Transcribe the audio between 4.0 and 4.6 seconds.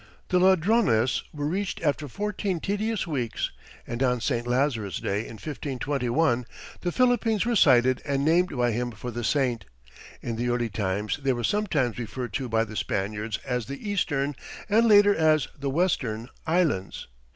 on St.